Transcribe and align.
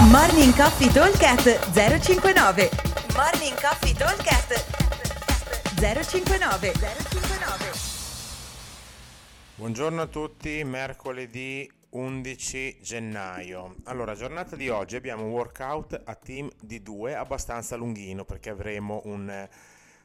Morning 0.00 0.54
Coffee 0.54 0.92
Talkcast 0.92 1.72
059 1.72 2.70
Morning 3.16 3.60
Coffee 3.60 3.92
Talkcast 3.92 4.64
059 5.74 6.72
059 6.72 7.72
Buongiorno 9.56 10.00
a 10.00 10.06
tutti, 10.06 10.62
mercoledì 10.62 11.68
11 11.90 12.78
gennaio. 12.80 13.74
Allora, 13.86 14.14
giornata 14.14 14.54
di 14.54 14.68
oggi 14.68 14.94
abbiamo 14.94 15.24
un 15.24 15.30
workout 15.30 16.00
a 16.04 16.14
team 16.14 16.48
di 16.60 16.80
due 16.80 17.16
abbastanza 17.16 17.74
lunghino 17.74 18.24
perché 18.24 18.50
avremo 18.50 19.02
un 19.06 19.28
eh, 19.28 19.50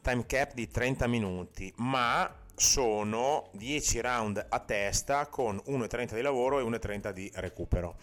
time 0.00 0.24
cap 0.24 0.54
di 0.54 0.66
30 0.66 1.06
minuti, 1.08 1.70
ma 1.76 2.34
sono 2.54 3.50
10 3.52 4.00
round 4.00 4.46
a 4.48 4.58
testa 4.60 5.26
con 5.26 5.60
1,30 5.66 6.14
di 6.14 6.22
lavoro 6.22 6.58
e 6.58 6.62
1,30 6.62 7.10
di 7.10 7.30
recupero 7.34 7.96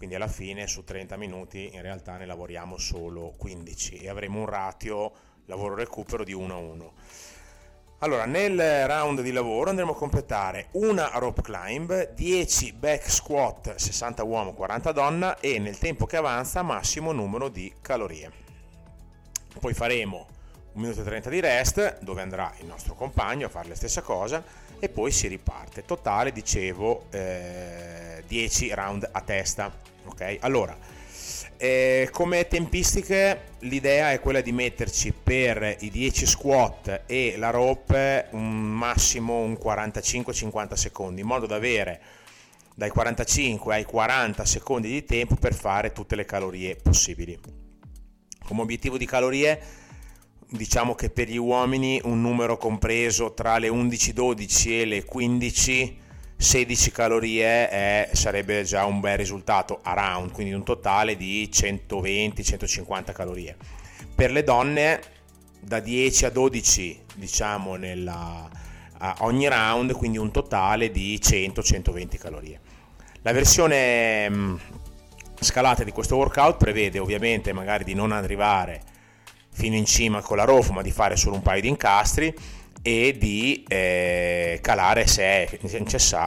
quindi 0.00 0.16
alla 0.16 0.28
fine 0.28 0.66
su 0.66 0.82
30 0.82 1.18
minuti 1.18 1.68
in 1.74 1.82
realtà 1.82 2.16
ne 2.16 2.24
lavoriamo 2.24 2.78
solo 2.78 3.34
15 3.36 3.98
e 3.98 4.08
avremo 4.08 4.38
un 4.38 4.46
ratio 4.46 5.12
lavoro-recupero 5.44 6.24
di 6.24 6.32
1 6.32 6.54
a 6.54 6.56
1. 6.56 6.92
Allora, 7.98 8.24
nel 8.24 8.86
round 8.86 9.20
di 9.20 9.30
lavoro 9.30 9.68
andremo 9.68 9.92
a 9.92 9.94
completare 9.94 10.68
una 10.70 11.10
rope 11.16 11.42
climb, 11.42 12.14
10 12.14 12.72
back 12.72 13.10
squat 13.10 13.74
60 13.74 14.24
uomo, 14.24 14.54
40 14.54 14.92
donna 14.92 15.38
e 15.38 15.58
nel 15.58 15.76
tempo 15.76 16.06
che 16.06 16.16
avanza 16.16 16.62
massimo 16.62 17.12
numero 17.12 17.50
di 17.50 17.70
calorie. 17.82 18.32
Poi 19.60 19.74
faremo 19.74 20.26
1 20.72 20.82
minuto 20.82 21.02
e 21.02 21.04
30 21.04 21.28
di 21.28 21.40
rest 21.40 21.98
dove 22.00 22.22
andrà 22.22 22.50
il 22.60 22.66
nostro 22.66 22.94
compagno 22.94 23.48
a 23.48 23.50
fare 23.50 23.68
la 23.68 23.74
stessa 23.74 24.00
cosa 24.00 24.42
e 24.78 24.88
poi 24.88 25.10
si 25.10 25.28
riparte. 25.28 25.84
Totale, 25.84 26.32
dicevo, 26.32 27.04
eh, 27.10 27.99
10 28.30 28.72
round 28.74 29.08
a 29.10 29.20
testa 29.22 29.88
ok? 30.04 30.38
Allora, 30.40 30.76
eh, 31.56 32.08
come 32.12 32.46
tempistiche 32.48 33.48
l'idea 33.60 34.12
è 34.12 34.20
quella 34.20 34.40
di 34.40 34.52
metterci 34.52 35.12
per 35.12 35.76
i 35.80 35.90
10 35.90 36.26
squat 36.26 37.02
e 37.06 37.34
la 37.36 37.50
rope 37.50 38.28
un 38.30 38.50
massimo 38.50 39.40
un 39.40 39.52
45-50 39.52 40.74
secondi, 40.74 41.20
in 41.20 41.26
modo 41.26 41.46
da 41.46 41.56
avere 41.56 42.00
dai 42.74 42.90
45 42.90 43.74
ai 43.74 43.84
40 43.84 44.44
secondi 44.44 44.88
di 44.88 45.04
tempo 45.04 45.34
per 45.34 45.52
fare 45.52 45.92
tutte 45.92 46.16
le 46.16 46.24
calorie 46.24 46.76
possibili. 46.76 47.38
Come 48.42 48.62
obiettivo 48.62 48.96
di 48.96 49.06
calorie 49.06 49.60
diciamo 50.52 50.94
che 50.94 51.10
per 51.10 51.28
gli 51.28 51.36
uomini 51.36 52.00
un 52.04 52.20
numero 52.20 52.56
compreso 52.56 53.34
tra 53.34 53.58
le 53.58 53.68
11-12 53.68 54.68
e 54.70 54.84
le 54.84 55.04
15 55.04 55.98
16 56.40 56.90
calorie 56.90 57.68
è, 57.68 58.08
sarebbe 58.14 58.62
già 58.62 58.86
un 58.86 59.00
bel 59.00 59.18
risultato 59.18 59.80
around, 59.82 60.32
quindi 60.32 60.54
un 60.54 60.64
totale 60.64 61.14
di 61.14 61.50
120-150 61.52 63.12
calorie. 63.12 63.56
Per 64.14 64.30
le 64.30 64.42
donne 64.42 65.00
da 65.60 65.80
10 65.80 66.24
a 66.24 66.30
12 66.30 67.00
diciamo 67.16 67.76
nella, 67.76 68.48
a 68.96 69.16
ogni 69.20 69.48
round, 69.48 69.92
quindi 69.92 70.16
un 70.16 70.30
totale 70.30 70.90
di 70.90 71.20
100-120 71.22 72.16
calorie. 72.16 72.58
La 73.20 73.32
versione 73.32 74.30
mm, 74.30 74.54
scalata 75.38 75.84
di 75.84 75.92
questo 75.92 76.16
workout 76.16 76.56
prevede 76.56 76.98
ovviamente 76.98 77.52
magari 77.52 77.84
di 77.84 77.92
non 77.92 78.12
arrivare 78.12 78.80
fino 79.52 79.76
in 79.76 79.84
cima 79.84 80.22
con 80.22 80.38
la 80.38 80.44
rofu 80.44 80.72
ma 80.72 80.80
di 80.80 80.90
fare 80.90 81.16
solo 81.16 81.34
un 81.34 81.42
paio 81.42 81.60
di 81.60 81.68
incastri 81.68 82.34
e 82.82 83.16
di 83.18 83.64
eh, 83.68 84.58
calare 84.62 85.06
se 85.06 85.22
è, 85.22 85.58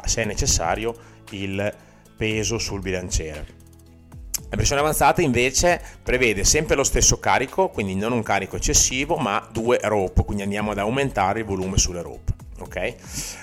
se 0.06 0.22
è 0.22 0.26
necessario 0.26 0.96
il 1.32 1.74
peso 2.16 2.58
sul 2.58 2.82
bilanciere. 2.82 3.62
La 4.50 4.58
versione 4.58 4.82
avanzata 4.82 5.22
invece 5.22 5.82
prevede 6.04 6.44
sempre 6.44 6.76
lo 6.76 6.84
stesso 6.84 7.18
carico, 7.18 7.70
quindi 7.70 7.96
non 7.96 8.12
un 8.12 8.22
carico 8.22 8.56
eccessivo, 8.56 9.16
ma 9.16 9.48
due 9.52 9.80
rope, 9.82 10.24
quindi 10.24 10.44
andiamo 10.44 10.72
ad 10.72 10.78
aumentare 10.78 11.40
il 11.40 11.46
volume 11.46 11.80
sulle 11.80 12.04
rope. 12.04 12.34
Ok? 12.60 12.96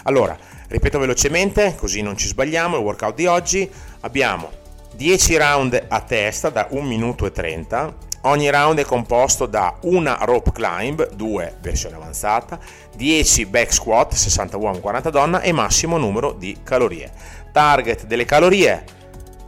Allora, 0.04 0.38
ripeto 0.69 1.00
velocemente, 1.00 1.75
così 1.76 2.00
non 2.00 2.16
ci 2.16 2.28
sbagliamo, 2.28 2.76
il 2.76 2.84
workout 2.84 3.16
di 3.16 3.26
oggi 3.26 3.69
abbiamo 4.00 4.50
10 4.94 5.37
round 5.37 5.84
a 5.88 6.00
testa 6.03 6.49
da 6.49 6.69
1 6.70 6.87
minuto 6.87 7.26
e 7.26 7.32
30 7.32 8.09
Ogni 8.22 8.50
round 8.50 8.78
è 8.78 8.84
composto 8.84 9.47
da 9.47 9.78
una 9.82 10.19
rope 10.22 10.53
climb, 10.53 11.14
2 11.14 11.56
versione 11.60 11.97
avanzata, 11.97 12.58
10 12.94 13.47
back 13.47 13.72
squat, 13.72 14.12
60 14.12 14.58
uomo, 14.58 14.78
40 14.78 15.08
donna 15.08 15.41
e 15.41 15.53
massimo 15.53 15.97
numero 15.97 16.32
di 16.32 16.58
calorie. 16.62 17.10
Target 17.50 18.04
delle 18.04 18.26
calorie 18.26 18.84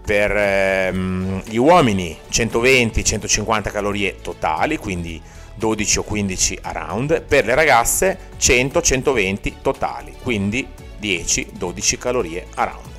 per 0.02 0.34
ehm, 0.34 1.42
gli 1.44 1.56
uomini 1.56 2.16
120-150 2.30 3.70
calorie 3.70 4.16
totali, 4.22 4.78
quindi 4.78 5.20
12 5.54 5.98
o 5.98 6.02
15 6.02 6.58
a 6.62 6.72
round, 6.72 7.22
per 7.22 7.44
le 7.44 7.54
ragazze 7.54 8.18
100-120 8.40 9.52
totali, 9.60 10.14
quindi 10.22 10.66
10-12 10.98 11.98
calorie 11.98 12.46
a 12.54 12.64
round. 12.64 12.90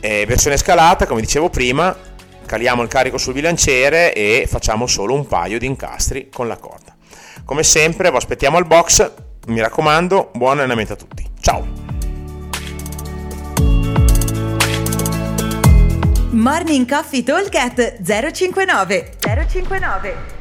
E 0.00 0.24
versione 0.26 0.56
scalata, 0.56 1.06
come 1.06 1.20
dicevo 1.20 1.50
prima, 1.50 1.94
caliamo 2.46 2.82
il 2.82 2.88
carico 2.88 3.18
sul 3.18 3.34
bilanciere 3.34 4.14
e 4.14 4.46
facciamo 4.48 4.86
solo 4.86 5.12
un 5.12 5.26
paio 5.26 5.58
di 5.58 5.66
incastri 5.66 6.30
con 6.32 6.48
la 6.48 6.56
corda. 6.56 6.96
Come 7.44 7.62
sempre 7.62 8.10
vi 8.10 8.16
aspettiamo 8.16 8.56
al 8.56 8.66
box, 8.66 9.12
mi 9.48 9.60
raccomando, 9.60 10.30
buon 10.32 10.58
allenamento 10.58 10.94
a 10.94 10.96
tutti. 10.96 11.28
Ciao! 11.40 11.66
Morning 16.30 16.88
Coffee 16.88 17.22
Talk 17.22 17.98
059 18.02 19.12
059 19.20 20.35